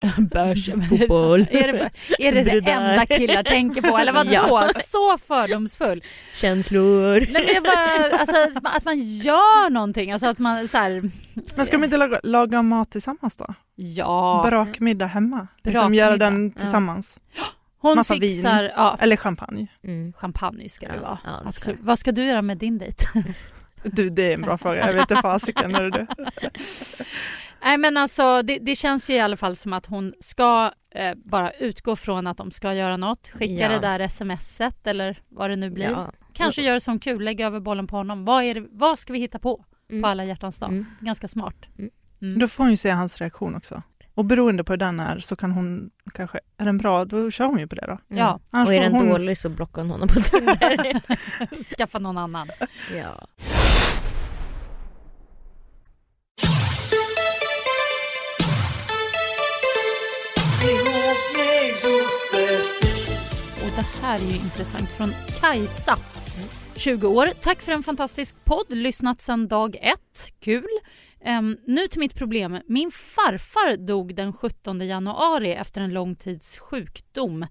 [0.18, 0.70] Börs.
[0.90, 1.40] Fotboll.
[1.50, 3.98] är det är det, det enda killar tänker på?
[3.98, 4.30] Eller vadå?
[4.32, 4.68] Ja.
[4.84, 6.02] Så fördomsfull.
[6.36, 7.20] Känslor.
[7.32, 10.12] Nej, men jag bara, alltså, att man- att man gör någonting.
[10.12, 11.02] Alltså att man så här,
[11.56, 13.54] Men ska de inte laga, laga mat tillsammans då?
[13.76, 14.44] ja.
[14.48, 15.46] Brakmiddag hemma?
[15.62, 16.60] Liksom Brakmiddag, göra den ja.
[16.60, 17.20] tillsammans?
[17.80, 19.66] Hon massa fixar, ja, Eller champagne?
[19.84, 20.12] Mm.
[20.12, 21.18] champagne ska det Ja, vara.
[21.24, 21.76] ja, det ska det.
[21.80, 23.04] Vad ska du göra med din dejt?
[23.82, 24.86] Du, det är en bra fråga.
[24.86, 25.74] Jag vet inte fasiken.
[25.74, 26.06] hörru du.
[27.62, 31.14] Nej men alltså det, det känns ju i alla fall som att hon ska eh,
[31.14, 33.28] bara utgå från att de ska göra något.
[33.34, 33.68] Skicka Ja.
[33.68, 35.84] det där smset eller vad det nu blir.
[35.90, 36.12] Ja.
[36.32, 38.24] Kanske göra som kul, lägga över bollen på honom.
[38.24, 40.02] Vad, är det, vad ska vi hitta på Mm.
[40.02, 40.70] på alla hjärtans dag?
[40.70, 40.86] Mm.
[41.00, 41.54] Ganska smart.
[41.78, 41.90] Mm.
[42.22, 42.38] Mm.
[42.38, 43.82] Då får hon ju se hans reaktion också.
[44.14, 47.44] Och beroende på hur den är så kan hon kanske, är den bra då kör
[47.44, 47.92] hon ju på det då.
[47.92, 48.00] Mm.
[48.24, 48.40] Ja.
[48.50, 51.00] Annars Och är den hon- dålig så blockar hon honom på Tinder.
[51.76, 52.50] Skaffa någon annan.
[52.96, 53.26] ja.
[63.78, 65.98] Det här är ju intressant från Kajsa.
[66.76, 67.26] 20 år.
[67.40, 68.66] Tack för en fantastisk podd.
[68.68, 70.32] Lyssnat sedan dag ett.
[70.40, 70.68] Kul.
[71.26, 72.60] Um, nu till mitt problem.
[72.66, 77.46] Min farfar dog den 17 januari efter en lång tids sjukdom.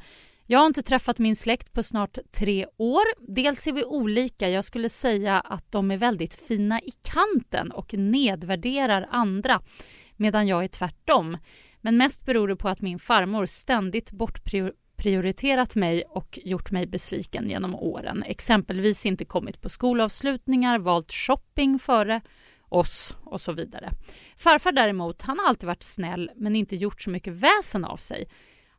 [0.46, 3.34] Jag har inte träffat min släkt på snart tre år.
[3.36, 4.50] Dels är vi olika.
[4.50, 9.62] Jag skulle säga att de är väldigt fina i kanten och nedvärderar andra
[10.16, 11.38] medan jag är tvärtom.
[11.82, 14.12] Men mest beror det på att min farmor ständigt
[14.98, 18.24] prioriterat mig och gjort mig besviken genom åren.
[18.24, 22.22] Exempelvis inte kommit på skolavslutningar, valt shopping före
[22.70, 23.92] oss och så vidare.
[24.38, 28.26] Farfar däremot, han har alltid varit snäll men inte gjort så mycket väsen av sig.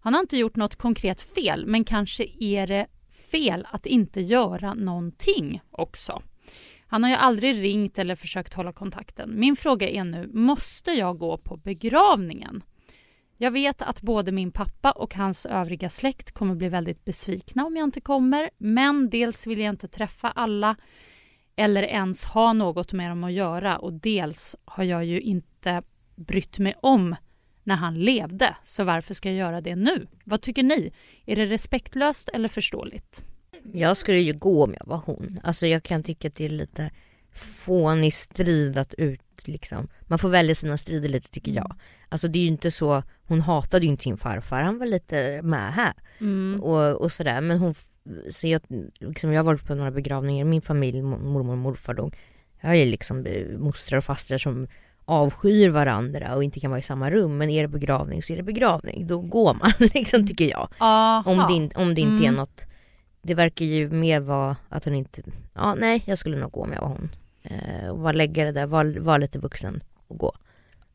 [0.01, 2.87] Han har inte gjort något konkret fel men kanske är det
[3.31, 6.23] fel att inte göra någonting också.
[6.87, 9.41] Han har ju aldrig ringt eller försökt hålla kontakten.
[9.41, 12.63] Min fråga är nu, måste jag gå på begravningen?
[13.41, 17.77] Jag vet att både min pappa och hans övriga släkt kommer bli väldigt besvikna om
[17.77, 18.51] jag inte kommer.
[18.59, 20.77] Men dels vill jag inte träffa alla
[21.57, 25.83] eller ens ha något med dem att göra och dels har jag ju inte
[26.17, 27.17] brytt mig om
[27.65, 30.07] när han levde, så varför ska jag göra det nu?
[30.25, 30.93] Vad tycker ni?
[31.27, 33.23] Är det respektlöst eller förståeligt?
[33.73, 35.41] Jag skulle ju gå om jag var hon.
[35.43, 36.91] Alltså jag kan tycka att det är lite
[37.35, 39.89] fånig strid att ut liksom.
[40.01, 41.77] Man får välja sina strider lite tycker jag.
[42.09, 45.43] Alltså det är ju inte så, hon hatade ju inte sin farfar, han var lite
[45.43, 45.93] med här.
[46.21, 46.63] Mm.
[46.63, 47.75] Och, och sådär men hon,
[48.31, 48.61] så jag,
[49.01, 52.17] liksom, jag har varit på några begravningar, min familj, mormor och morfar dog.
[52.61, 54.67] Jag ju liksom eh, mostrar och fastrar som
[55.05, 58.37] avskyr varandra och inte kan vara i samma rum men är det begravning så är
[58.37, 59.07] det begravning.
[59.07, 60.69] Då går man liksom tycker jag.
[61.27, 62.35] Om det, om det inte Mm.
[62.35, 62.67] är något
[63.23, 65.23] Det verkar ju mer vara att hon inte
[65.55, 67.11] Ja nej jag skulle nog gå om jag var hon.
[67.43, 70.33] Eh, och bara lägga det där, vara var lite vuxen och gå.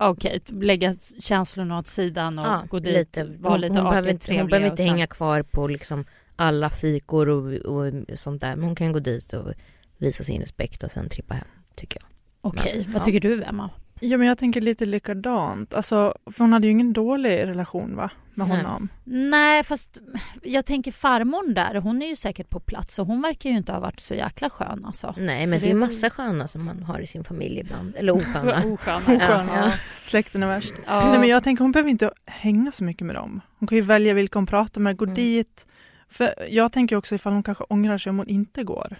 [0.09, 4.35] Okej, lägga känslorna åt sidan och Ja, gå dit, lite, vara lite hon, behöver inte,
[4.37, 8.65] hon behöver inte sen- hänga kvar på liksom alla fikor och, och sånt där men
[8.65, 9.53] hon kan gå dit och
[9.97, 12.07] visa sin respekt och sen trippa hem tycker jag.
[12.41, 13.05] Okej, Men, vad ja.
[13.05, 13.69] tycker du Emma?
[14.09, 15.73] Ja men jag tänker lite likadant.
[15.73, 18.09] Alltså, för hon hade ju ingen dålig relation va?
[18.35, 18.57] Med Nej.
[18.57, 18.89] honom.
[19.03, 19.97] Nej, fast
[20.43, 23.71] jag tänker farmor där, hon är ju säkert på plats och hon verkar ju inte
[23.71, 25.15] ha varit så jäkla skön alltså.
[25.17, 27.95] Nej Så men det är massa sköna som man har i sin familj ibland.
[27.95, 28.63] Eller osköna.
[28.73, 28.97] Osköna.
[28.97, 29.49] Osköna.
[29.65, 29.71] Ja.
[30.05, 30.73] Släkten är värst.
[30.87, 31.09] Ja.
[31.09, 33.41] Nej men jag tänker hon behöver inte hänga så mycket med dem.
[33.59, 35.15] Hon kan ju välja vilka hon pratar med, gå Mm.
[35.15, 35.67] dit.
[36.09, 38.95] För jag tänker också ifall hon kanske ångrar sig om hon inte går.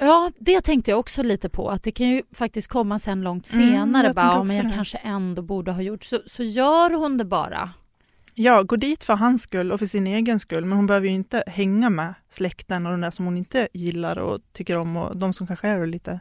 [0.00, 1.68] Ja, det tänkte jag också lite på.
[1.70, 4.06] Att det kan ju faktiskt komma sen långt Mm, senare.
[4.06, 4.70] jag bara, men jag det.
[4.74, 6.04] kanske ändå borde ha gjort.
[6.04, 7.70] Så, så gör hon det bara.
[8.34, 10.64] Ja, gå dit för hans skull och för sin egen skull.
[10.64, 14.18] Men hon behöver ju inte hänga med släkten och de där som hon inte gillar
[14.18, 16.20] och tycker om och de som kanske är lite...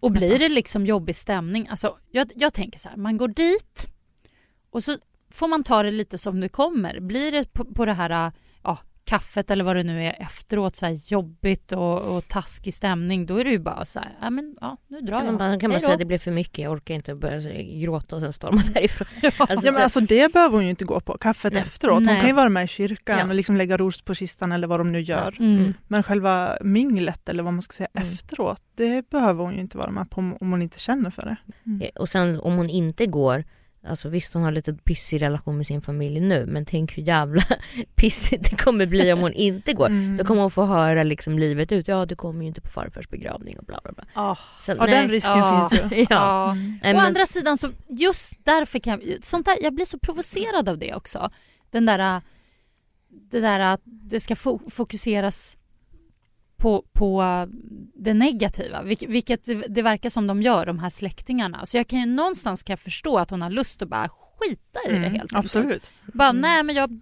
[0.00, 3.86] Och blir det liksom jobbig stämning, alltså jag, jag tänker så här, man går dit
[4.70, 4.96] och så
[5.30, 7.00] får man ta det lite som det kommer.
[7.00, 10.86] Blir det på, på det här ja, kaffet eller vad det nu är efteråt så
[10.86, 14.56] här jobbigt och, och taskig stämning, då är det ju bara så här, ja men
[14.60, 15.38] ja, nu drar Kan man jag.
[15.38, 18.32] bara, kan man säga det blev för mycket, jag orkar inte börja gråta och sen
[18.32, 19.06] storma därifrån.
[19.38, 21.62] Alltså, Ja, men så- alltså det behöver hon ju inte gå på, kaffet Nej.
[21.62, 21.94] efteråt.
[21.94, 22.20] Hon Nej.
[22.20, 23.28] kan ju vara med i kyrkan Ja.
[23.28, 25.36] och liksom lägga ros på kistan eller vad de nu gör.
[25.38, 25.74] Mm.
[25.88, 28.08] Men själva minglet eller vad man ska säga Mm.
[28.08, 31.36] efteråt, det behöver hon ju inte vara med på om hon inte känner för det.
[31.84, 33.44] Eh, Och sen om hon inte går,
[33.88, 37.44] alltså visst hon har lite pissig relation med sin familj nu men tänk hur jävla
[37.94, 39.86] pissigt det kommer bli om hon inte går.
[39.86, 40.16] Mm.
[40.16, 43.08] Då kommer hon få höra liksom livet ut, ja du kommer ju inte på farfars
[43.08, 44.04] begravning och bla bla bla.
[44.14, 44.36] Ah.
[44.62, 45.68] Så, Ja, den risken Ja.
[45.70, 45.98] finns ju.
[46.00, 46.06] ja.
[46.10, 46.50] Ja.
[46.50, 46.78] Mm.
[46.82, 49.98] Nej, Å men- andra sidan så just därför kan jag, sånt där, jag blir så
[49.98, 51.30] provocerad av det också.
[51.70, 52.22] Den där,
[53.30, 55.56] det där att det ska fo- fokuseras
[56.56, 57.22] på, på
[57.94, 61.66] det negativa, vilket, det verkar som de gör, de här släktingarna.
[61.66, 64.80] Så jag kan ju någonstans kan jag förstå att hon har lust att bara skita
[64.86, 65.38] i det Mm, helt enkelt.
[65.44, 65.90] absolut.
[66.12, 66.40] Bara, Mm.
[66.42, 67.00] nej men jag,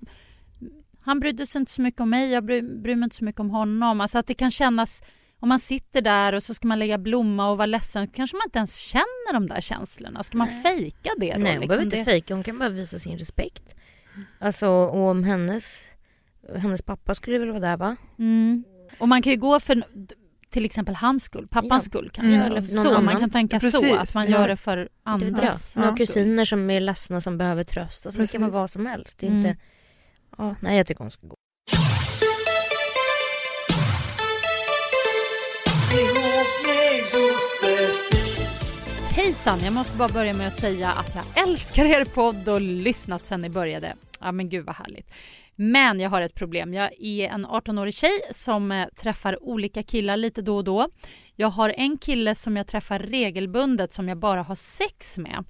[1.00, 3.40] han brydde sig inte så mycket om mig, jag bry, bryr mig inte så mycket
[3.40, 4.00] om honom.
[4.00, 5.02] Alltså att det kan kännas,
[5.40, 8.42] om man sitter där och så ska man lägga blomma och vara ledsen, kanske man
[8.46, 10.22] inte ens känner de där känslorna.
[10.22, 11.38] Ska man fejka det då?
[11.38, 11.68] Nej hon liksom?
[11.68, 13.74] behöver inte det, fejka, hon kan bara visa sin respekt.
[14.38, 15.80] Alltså och om hennes,
[16.56, 17.96] hennes pappa skulle väl vara där va?
[18.18, 18.64] mm.
[18.98, 19.82] Och man kan ju gå för
[20.50, 21.90] till exempel hans skull, pappans Ja.
[21.90, 22.34] skull kanske.
[22.36, 22.46] Mm.
[22.46, 24.38] Eller så, man kan tänka så, Precis, att man ja.
[24.38, 25.94] gör det för andras Några Ja.
[25.96, 28.06] kusiner som är ledsna som behöver tröst.
[28.06, 28.60] Alltså det kan vara Precis.
[28.60, 29.18] vad som helst.
[29.18, 29.46] Det är Mm.
[29.46, 29.60] inte,
[30.38, 31.34] ja, nej jag tycker hon ska gå.
[39.10, 43.26] Hejsan, jag måste bara börja med att säga att jag älskar er podd och lyssnat
[43.26, 43.94] sedan ni började.
[44.20, 45.10] Ja men gud vad härligt.
[45.56, 46.74] Men jag har ett problem.
[46.74, 50.88] Jag är en 18-årig tjej som eh, träffar olika killar lite då och då.
[51.36, 55.44] Jag har en kille som jag träffar regelbundet som jag bara har sex med.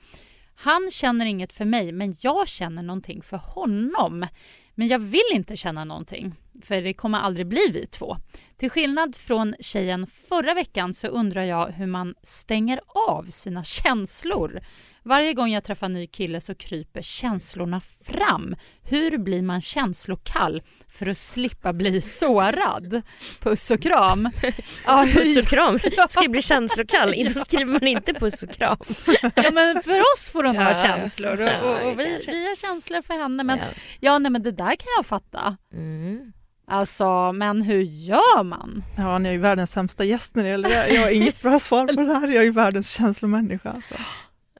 [0.54, 4.26] Han känner inget för mig men jag känner någonting för honom.
[4.74, 8.16] Men jag vill inte känna någonting för det kommer aldrig bli vi två.
[8.56, 14.60] Till skillnad från tjejen förra veckan så undrar jag hur man stänger av sina känslor.
[15.06, 18.56] Varje gång jag träffar en ny kille så kryper känslorna fram.
[18.82, 23.02] Hur blir man känslokall för att slippa bli sårad?
[23.40, 24.30] Puss och kram.
[24.86, 25.78] Ja, puss och kram?
[26.08, 27.14] Ska jag bli känslokall?
[27.28, 28.76] Då skriver man inte puss och kram.
[29.36, 32.56] Ja men för oss får hon Ja, ha känslor och, och, och vi, vi har
[32.56, 33.44] känslor för henne.
[33.44, 33.64] Men Ja.
[34.00, 35.56] ja, nej, men det där kan jag fatta.
[35.72, 36.32] Mm.
[36.66, 38.84] Alltså, men hur gör man?
[38.96, 40.88] Ja, ni är ju världens sämsta gäst när det gäller det.
[40.94, 42.28] Jag har inget bra svar på det här.
[42.28, 43.70] Jag är ju världens känslomänniska.
[43.70, 43.94] Alltså.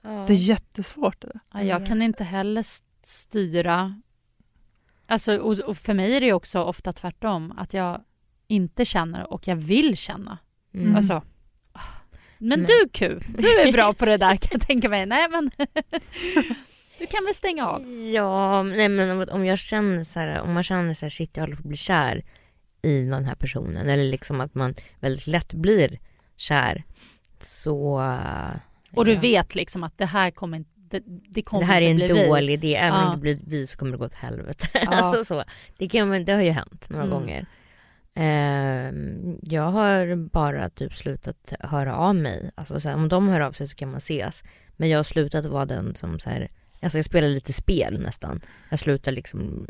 [0.02, 1.20] Det är jättesvårt.
[1.22, 1.32] Det.
[1.52, 4.00] Ja, jag kan inte heller st- styra.
[5.06, 7.54] Alltså, och, och för mig är det också ofta tvärtom.
[7.56, 8.00] Att jag
[8.48, 10.38] inte känner och jag vill känna.
[10.74, 10.96] Mm.
[10.96, 11.22] Alltså,
[12.38, 15.06] men Men- du Q, du är bra på det där kan jag tänka mig.
[15.06, 15.50] Nej men
[16.98, 17.90] du kan väl stänga av?
[18.12, 21.42] Ja, nej men om- jag känner så här, om man känner så här, shit jag
[21.42, 22.24] håller på att bli kär
[22.82, 25.98] i den här personen eller liksom att man väldigt lätt blir
[26.36, 26.84] kär
[27.40, 28.10] så
[28.94, 29.20] Och du ja.
[29.20, 32.06] vet liksom att det här kommer inte det, det kommer det här är en bli
[32.12, 32.26] vi.
[32.26, 33.06] dålig idé, även Ja.
[33.06, 34.68] om det blir vi så kommer det gå åt helvete.
[34.74, 34.80] Ja.
[34.90, 35.44] alltså så.
[35.78, 37.14] Det, kan, det har ju hänt några Mm.
[37.18, 37.46] gånger.
[38.14, 42.50] Ehm, jag har bara typ slutat höra av mig.
[42.54, 44.42] Alltså så här, om de hör av sig så kan man ses.
[44.76, 46.48] Men jag har slutat vara den som så här,
[46.84, 48.40] alltså jag spelar lite spel nästan.
[48.70, 49.66] Jag slutar liksom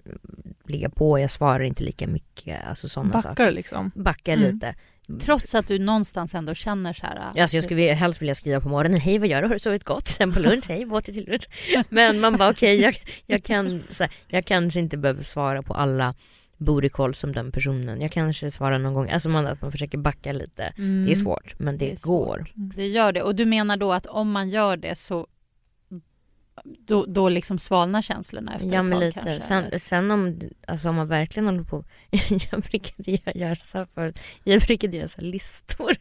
[0.66, 3.28] ligga på, jag svarar inte lika mycket, alltså sådana saker.
[3.28, 3.90] Backar liksom.
[3.94, 4.54] Backar Mm.
[4.54, 4.74] lite.
[5.20, 7.30] Trots att du någonstans ändå känner så här.
[7.34, 9.58] Ja, Alltså jag skulle helst vilja skriva på morgonen, hej vad gör du, har du
[9.58, 10.08] sovit gott?
[10.08, 11.48] Sen på lunch, hej vad åt du till lunch?
[11.88, 12.96] Men man bara okej, jag,
[13.26, 16.14] jag, kan, här, jag kanske inte behöver svara på alla
[16.56, 18.00] booty som den personen.
[18.00, 20.62] Jag kanske svarar någon gång, alltså man, att man försöker backa lite.
[20.64, 21.04] Mm.
[21.04, 22.44] Det är svårt, men det, Det går.
[22.54, 23.22] Det gör det.
[23.22, 25.26] Och du menar då att om man gör det så
[26.64, 29.20] då, då liksom svalnar känslorna efter Ja ett tag lite.
[29.20, 29.40] kanske?
[29.40, 31.84] Sen, sen om, alltså om man verkligen håller på,
[32.50, 35.96] jag brukade göra- göra så här förut, jag brukade göra så här listor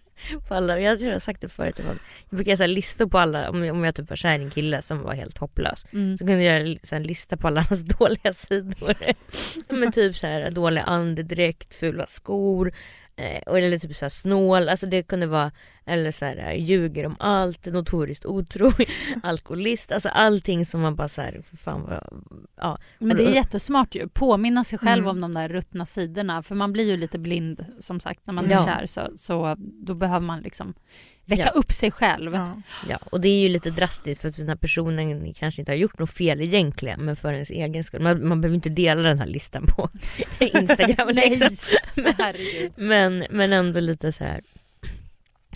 [0.48, 1.98] på alla, jag tror jag har sagt det förut, jag
[2.30, 4.50] brukade göra så här listor på alla, om, om jag typ var kär i en
[4.50, 6.18] kille som var helt hopplös, Mm.
[6.18, 8.96] så kunde jag göra så här en lista på alla hans dåliga sidor.
[9.70, 12.74] men typ så här dålig andedräkt, fula skor,
[13.16, 15.52] eh, eller typ så här snål, alltså det kunde vara,
[15.86, 18.86] eller så här eh, ljuger om allt, notoriskt otrogen,
[19.24, 22.24] alkoholist, alltså allting som man bara så här, för fan vad,
[22.58, 22.78] ja.
[23.00, 24.08] Men det är jättesmart ju.
[24.10, 25.10] Påminna sig själv Mm.
[25.16, 26.44] om de där ruttna sidorna.
[26.44, 28.60] För man blir ju lite blind som sagt när man Ja.
[28.62, 28.86] är kär.
[28.86, 30.74] Så, så då behöver man liksom
[31.26, 31.50] väcka Ja.
[31.50, 32.34] upp sig själv.
[32.34, 32.62] Ja.
[32.90, 35.78] Ja, och det är ju lite drastiskt för att den här personen kanske inte har
[35.78, 38.02] gjort något fel egentligen men för ens egen skull.
[38.02, 39.90] Man, man behöver inte dela den här listan på
[40.40, 41.50] Instagram Nej, liksom.
[42.18, 42.72] herregud.
[42.76, 44.42] Men, men ändå lite så här.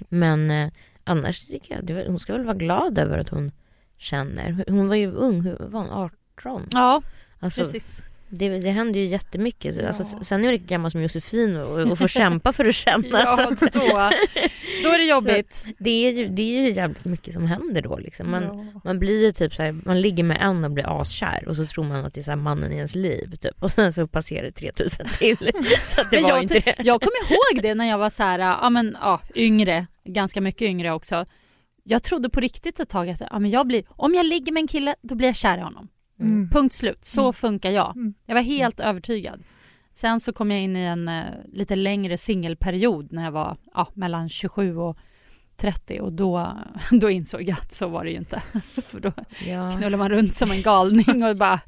[0.10, 0.70] Men eh,
[1.04, 3.52] annars tycker jag, det, hon ska väl vara glad över att hon
[3.98, 4.64] känner.
[4.68, 5.90] Hon var ju ung, hur var hon?
[5.90, 6.68] 18?
[6.72, 7.02] Ja,
[7.40, 8.02] Alltså, precis.
[8.30, 9.76] Det, det händer ju jättemycket.
[9.76, 10.24] Så, alltså, Ja.
[10.24, 13.08] sen är jag lika gammal som Josefin och, och får kämpa för att känna.
[13.24, 13.80] Ja, så att- då,
[14.84, 15.66] då är det jobbigt.
[15.80, 18.32] det, är ju, det är ju jävligt mycket som händer då liksom.
[18.32, 18.82] Man, Ja.
[18.84, 21.84] Man blir ju typ såhär, man ligger med en och blir askär och så tror
[21.84, 23.64] man att det är så här mannen i ens liv typ.
[23.64, 25.38] Och sen så passerar det 3000 till.
[25.88, 26.76] Så det Men var jag, inte det.
[26.80, 30.62] jag kommer ihåg det när jag var så här, ja men ja, yngre, ganska mycket
[30.62, 31.26] yngre också.
[31.84, 34.62] Jag trodde på riktigt ett tag att ja, men jag blir, om jag ligger med
[34.62, 35.88] en kille då blir jag kär i honom.
[36.20, 36.50] Mm.
[36.50, 37.06] Punkt slut.
[37.06, 37.34] Så Mm.
[37.34, 37.96] funkar jag.
[37.96, 38.14] Mm.
[38.26, 39.44] Jag var helt övertygad.
[39.94, 43.88] Sen så kom jag in i en eh, lite längre singelperiod när jag var ja,
[43.94, 44.98] mellan 27 och
[45.56, 46.58] 30 och då,
[46.92, 48.40] då insåg jag att så var det ju inte.
[48.86, 49.12] För då
[49.48, 49.72] Ja.
[49.72, 51.60] knullar man runt som en galning och bara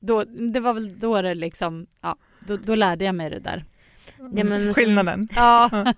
[0.00, 3.64] då, det var väl då det liksom, ja, då, då lärde jag mig det där.
[4.34, 5.28] Ja, men- Skillnaden.
[5.36, 5.70] Ja,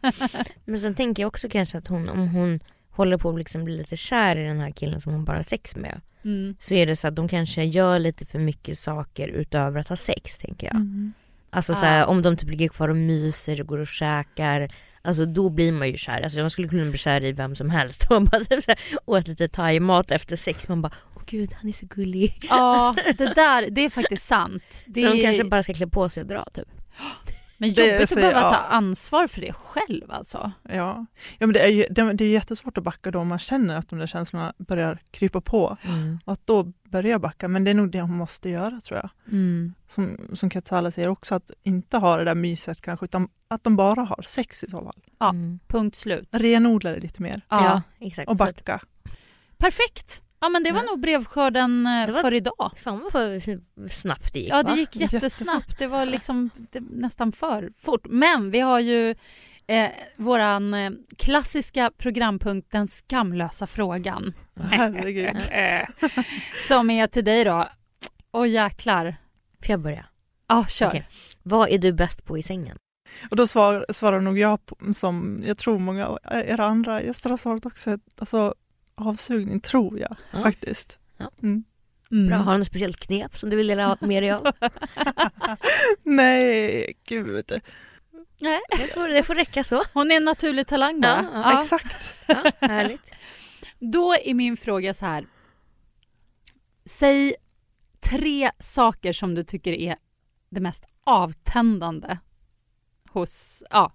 [0.64, 2.60] Men sen tänker jag också kanske att hon, om hon
[2.92, 5.42] håller på att liksom bli lite kär i den här killen som hon bara har
[5.42, 6.00] sex med.
[6.24, 6.56] mm.
[6.60, 9.96] Så är det så att de kanske gör lite för mycket saker utöver att ha
[9.96, 10.76] sex tänker jag.
[10.76, 11.12] Mm.
[11.50, 11.76] Alltså Ah.
[11.76, 14.68] så här, om de typ ligger kvar och myser och går och käkar.
[15.02, 16.22] Alltså då blir man ju kär.
[16.22, 18.06] Alltså man skulle kunna bli kär i vem som helst.
[18.10, 20.68] Man bara typ så här, åt lite thaimat efter sex.
[20.68, 22.36] Man bara, åh gud han är så gullig.
[22.48, 24.84] ja, det där, det är faktiskt sant.
[24.86, 26.68] Det Så de kanske bara ska klä på sig och dra typ.
[27.62, 28.58] Men det jobbigt att behöva ta ja.
[28.58, 30.52] ansvar för det själv alltså.
[30.62, 31.06] Ja.
[31.38, 33.76] ja, men det är ju det, det är jättesvårt att backa då om man känner
[33.76, 35.76] att de där känslorna börjar krypa på.
[36.24, 39.10] Och att då börja backa, men det är nog det hon måste göra tror jag.
[39.32, 39.74] Mm.
[39.88, 43.76] Som, som Katsala säger också, att inte ha det där myset kanske, utan att de
[43.76, 45.02] bara har sex i så fall.
[45.18, 45.30] Ja.
[45.30, 45.58] Mm.
[45.66, 46.28] Punkt slut.
[46.32, 47.64] Renodla det lite mer Ja.
[47.64, 48.28] Ja, exakt.
[48.28, 48.80] och backa.
[49.58, 50.22] Perfekt.
[50.42, 50.86] Ja men det var Ja.
[50.90, 52.70] nog brevskörden eh, Det var- för idag.
[52.84, 53.42] Fan vad
[53.92, 54.76] snabbt det gick Ja det va?
[54.76, 55.78] gick jättesnabbt.
[55.78, 58.06] Det var liksom det, nästan för fort.
[58.10, 59.14] Men vi har ju
[59.66, 64.32] eh, våran eh, klassiska programpunkt Den skamlösa frågan.
[64.70, 65.36] Herregud.
[66.68, 67.68] Som är till dig då.
[68.32, 69.16] Åh jäklar.
[69.66, 70.06] Får jag börja?
[70.48, 70.86] Ja, kör.
[70.88, 71.08] Okej.
[71.42, 72.76] Vad är du bäst på i sängen?
[73.30, 77.30] Och då svar, svarar nog jag på, som jag tror många av era andra gäster
[77.30, 78.54] har svarat också, alltså
[78.94, 80.40] avsugning tror jag Ja.
[80.42, 80.98] faktiskt.
[81.16, 81.30] Ja.
[81.42, 81.64] Mm.
[82.10, 82.26] Mm.
[82.28, 84.46] Bra, har du något speciellt knep som du vill dela med dig av?
[86.02, 87.52] Nej, gud.
[88.40, 88.60] Nej.
[88.78, 89.82] Det får, det får räcka så.
[89.94, 91.28] Hon är en naturlig talang bara.
[91.32, 92.14] Ja, ja, Exakt.
[92.28, 93.00] Ja, härligt.
[93.78, 95.26] Då är min fråga så här.
[96.84, 97.34] Säg
[98.00, 99.96] tre saker som du tycker är
[100.50, 102.18] det mest avtändande
[103.10, 103.92] hos, ja,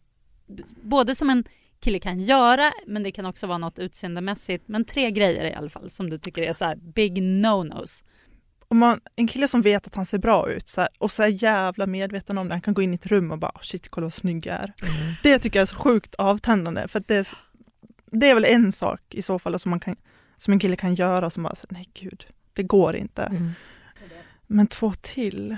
[0.81, 1.43] både som en
[1.88, 4.67] kille kan göra, men det kan också vara något utseendemässigt.
[4.67, 8.04] Men tre grejer i alla fall som du tycker är så här big no-nos.
[8.67, 11.23] Om man, en kille som vet att han ser bra ut så här, och så
[11.23, 13.62] är jävla medveten om det, han kan gå in i ett rum och bara "Oh,
[13.62, 14.73] shit kolla vad snygg jag är.
[15.23, 17.28] Det tycker jag är så sjukt avtändande för att det, är,
[18.12, 19.95] det är väl en sak i så fall som, man kan,
[20.38, 23.23] som en kille kan göra som bara så, nej gud, det går inte.
[23.23, 23.52] Mm.
[24.47, 25.58] Men två till?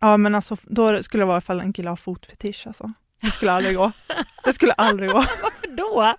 [0.00, 2.92] Ja men alltså då skulle det vara ifall en kille har fotfetisch alltså.
[3.20, 3.92] Det skulle aldrig gå.
[4.44, 5.16] Det skulle aldrig gå.
[5.42, 6.14] Varför då?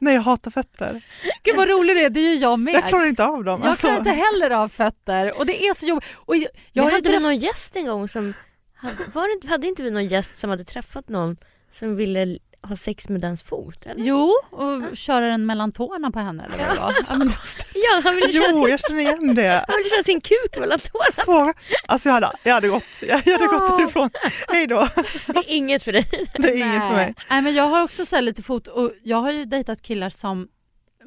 [0.00, 1.02] Nej jag hatar fötter.
[1.42, 2.74] Gud vad rolig du är, det är ju jag med.
[2.74, 3.60] Jag klarar inte av dem.
[3.60, 6.08] Jag Alltså, klarar inte heller av fötter och det är så jobbigt.
[6.16, 8.34] Och jag, jag hade träff- någon gäst en gång som,
[8.74, 11.36] hade, var det, hade inte vi någon gäst som hade träffat någon
[11.72, 13.86] som ville ha sex med dens fot?
[13.86, 14.04] Eller?
[14.04, 16.92] Jo, och köra den mellan tårna på henne eller vad det var.
[17.08, 17.30] Ja, men,
[17.74, 19.64] Ja, han ville, köra jo, sin, jag känner igen det.
[19.68, 21.04] han ville köra sin kuk mellan tårna.
[21.12, 21.52] Så,
[21.86, 24.10] alltså jag hade, jag hade gått, jag hade gått därifrån.
[24.48, 24.88] Hej då.
[25.26, 26.06] Det är inget för dig.
[26.38, 27.14] Det är inget för mig.
[27.30, 30.10] Nej, men jag har också så här lite fot och jag har ju dejtat killar
[30.10, 30.48] som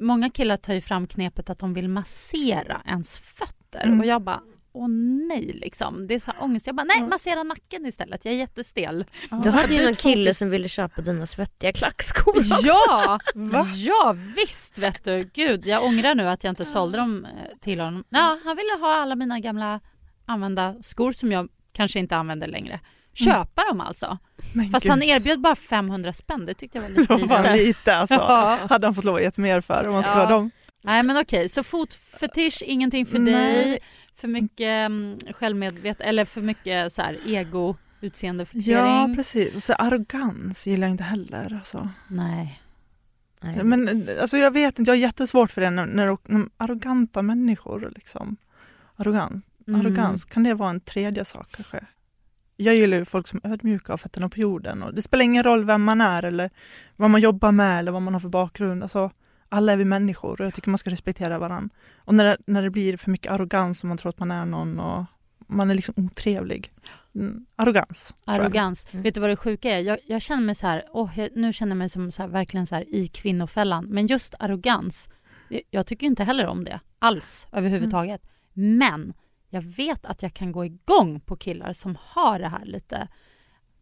[0.00, 4.00] Många killar tar ju fram knepet att de vill massera ens fötter Mm.
[4.00, 4.40] och jag bara
[4.74, 4.88] Åh
[5.28, 6.06] nej liksom.
[6.06, 6.66] Det är så här ångest.
[6.66, 8.24] Jag bara nej massera nacken istället.
[8.24, 9.04] Jag är jättestel.
[9.42, 12.54] Du hade ju någon kille som ville köpa dina svettiga klackskor också.
[12.62, 13.18] Ja!
[13.76, 15.30] ja visst vet du.
[15.34, 17.30] Gud jag ångrar nu att jag inte sålde dem eh,
[17.60, 18.04] till honom.
[18.08, 19.80] Ja, han ville ha alla mina gamla
[20.26, 22.80] använda skor som jag kanske inte använder längre.
[23.14, 24.18] Köpa dem alltså.
[24.54, 24.90] Men Fast gud.
[24.90, 26.46] han erbjöd bara 500 spänn.
[26.46, 28.14] Det tyckte jag var lite Det var lite alltså.
[28.14, 28.58] Ja.
[28.70, 30.24] Hade han fått lov att ge mer för om man skulle Ja.
[30.24, 30.50] ha dem.
[30.84, 33.32] Nej men okej, så fotfetisch, ingenting för Nej.
[33.34, 33.78] dig.
[34.14, 38.78] För mycket mm, självmedvet eller för mycket så här ego, utseendefixering.
[38.78, 39.56] Ja precis.
[39.56, 41.54] Och så arrogans gillar jag inte heller.
[41.54, 41.88] Alltså.
[42.08, 42.60] Nej.
[43.42, 43.64] Nej.
[43.64, 47.92] Men alltså, jag vet inte, jag har jättesvårt för det när, när, när arroganta människor
[47.94, 48.36] liksom.
[48.96, 49.46] Arrogant.
[49.66, 49.80] Mm.
[49.80, 51.86] Arrogans, kan det vara en tredje sak kanske?
[52.56, 54.82] Jag gillar ju folk som är ödmjuka och fötterna på jorden.
[54.82, 56.50] Och det spelar ingen roll vem man är eller
[56.96, 58.82] vad man jobbar med eller vad man har för bakgrund.
[58.82, 59.10] Alltså,
[59.52, 61.74] alla är vi människor och jag tycker man ska respektera varandra.
[61.96, 64.44] Och när det, när det blir för mycket arrogans och man tror att man är
[64.44, 65.04] någon och
[65.46, 66.72] man är liksom otrevlig.
[67.14, 68.14] Mm, arrogans.
[68.24, 68.86] Arrogans.
[68.92, 69.02] Mm.
[69.02, 69.78] Vet du vad det sjuka är?
[69.78, 72.28] Jag, jag känner mig så här, åh, jag, nu känner jag mig som så här,
[72.28, 73.86] verkligen så här i kvinnofällan.
[73.88, 75.10] Men just arrogans,
[75.48, 78.22] jag, jag tycker inte heller om det alls överhuvudtaget.
[78.52, 79.12] Men
[79.48, 83.08] jag vet att jag kan gå igång på killar som har det här lite,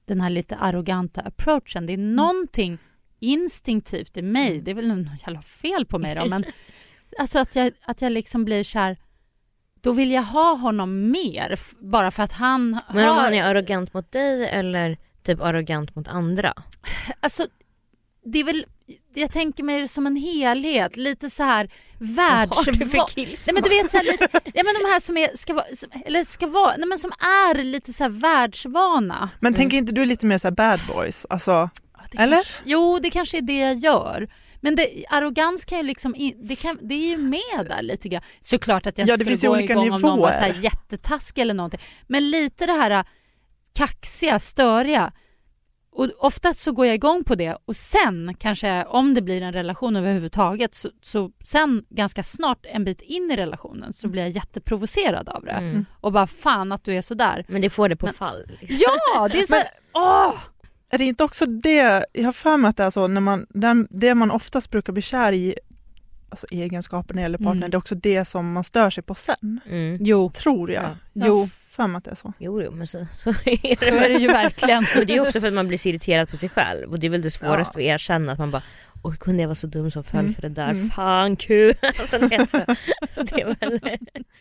[0.04, 1.86] den här lite arroganta approachen.
[1.86, 2.78] Det är någonting
[3.20, 6.44] instinktivt i mig, det är väl något jävla fel på mig då, men
[7.18, 8.96] alltså att jag, att jag liksom blir så här
[9.80, 13.22] då vill jag ha honom mer bara för att han Men om har...
[13.22, 16.54] han är arrogant mot dig eller typ arrogant mot andra?
[17.20, 17.46] Alltså,
[18.24, 18.66] det är väl...
[19.14, 23.46] Jag tänker mig det som en helhet, lite så här Vad har du för killsmak?
[23.46, 25.66] Nej men du vet så här, lite, ja, men de här som är, ska vara,
[25.74, 29.30] som, eller ska vara, nej men som är lite så här världsvana.
[29.40, 31.26] Men tänker inte du lite mer så här bad boys?
[31.30, 31.70] Alltså,
[32.18, 32.36] Eller?
[32.36, 34.28] Kanske, jo, det kanske är det jag gör.
[34.62, 38.08] Men det, arrogans kan ju liksom, in- det, kan, det är ju med där lite
[38.08, 38.22] grann.
[38.40, 40.64] Såklart att jag Ja, det skulle gå olika igång om någon var så här nivåer.
[40.64, 41.80] jättetaskig eller någonting.
[42.06, 43.02] Men lite det här äh,
[43.74, 45.12] kaxiga, störiga.
[45.92, 49.52] Och oftast så går jag igång på det och sen kanske om det blir en
[49.52, 54.30] relation överhuvudtaget så, så sen ganska snart en bit in i relationen så blir jag
[54.30, 55.50] jätteprovocerad av det.
[55.52, 55.84] Mm.
[56.00, 57.44] Och bara fan att du är sådär.
[57.48, 58.50] Men det får det på Men- fall.
[58.60, 58.78] Liksom.
[59.14, 60.34] Ja, det är så här, åh!
[60.90, 63.46] Är det inte också det, jag har för mig att det är så, när man,
[63.48, 65.54] den, det man oftast brukar bli kär i,
[66.28, 67.70] alltså egenskaper när det gäller partner, Mm.
[67.70, 69.60] det är också det som man stör sig på sen.
[69.66, 69.98] Mm.
[70.00, 70.82] Jo, Tror jag.
[70.84, 70.96] Ja.
[71.12, 71.48] Jag Jo.
[71.70, 72.32] för mig att det är så.
[72.38, 73.78] Jo, jo, men så, så är det.
[73.80, 74.86] så är det ju verkligen.
[74.98, 77.06] Och det är också för att man blir så irriterad på sig själv och det
[77.06, 78.62] är väl det svåraste att erkänna att man bara
[79.02, 80.34] Oj, kunde jag vara så dum som föll Mm.
[80.34, 80.68] för det där?
[80.70, 80.90] Mm.
[80.90, 81.74] Fan kul!
[81.82, 82.64] Alltså, det, är så,
[83.14, 83.80] så det är väl...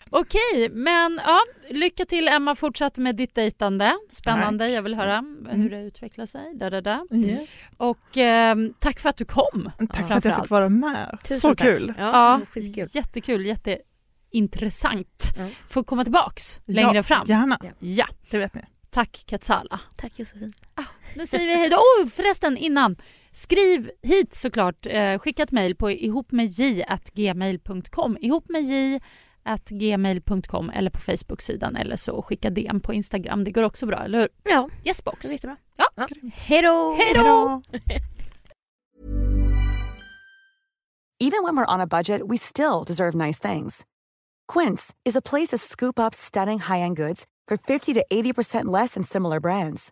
[0.10, 3.94] Okej, men ja, lycka till Emma fortsatt med ditt dejtande.
[4.10, 6.54] Spännande, jag vill höra hur det utvecklar sig.
[6.56, 7.06] Da, da, da.
[7.14, 7.50] Yes.
[7.78, 9.72] Och ehm, tack för att du kom.
[9.94, 11.18] Tack för att jag fick vara med.
[11.24, 11.68] Tusen så tack.
[11.68, 11.94] kul.
[11.98, 12.62] Ja, Ja,
[12.94, 15.34] jättekul, jätteintressant.
[15.38, 15.48] Ja.
[15.68, 17.26] Får komma tillbaks längre ja, fram.
[17.28, 18.62] Gärna, Ja, det vet ni.
[18.90, 19.80] tack Katsala.
[19.98, 20.54] Tack Josefin.
[21.16, 21.76] Nu säger vi hej då.
[21.78, 22.96] Oh, förresten innan.
[23.32, 24.86] Skriv hit såklart.
[24.86, 28.18] Eh, skicka ett mejl på ihopmedj.gmail.com.
[28.22, 29.00] Ihop med J
[29.70, 33.44] gmail.com eller på Facebook-sidan eller så skicka DM på Instagram.
[33.44, 34.28] Det går också bra, eller hur?
[34.44, 35.22] Ja, Yesbox.
[35.22, 35.58] det är jättebra.
[35.78, 35.86] Ja.
[35.96, 36.08] Ja.
[36.34, 36.96] Hej då!
[36.98, 37.62] Hej då!
[41.22, 43.86] Even when we're on a budget, we still deserve nice things.
[44.54, 48.94] Quince is a place to scoop up stunning high-end goods for 50 to 80% less
[48.94, 49.92] than similar brands.